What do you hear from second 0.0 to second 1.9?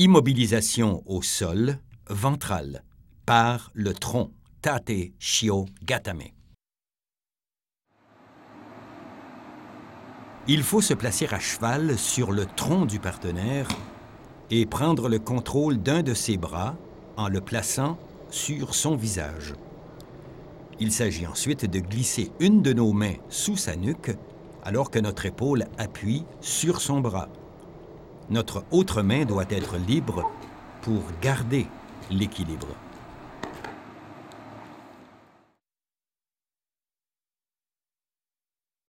Immobilisation au sol,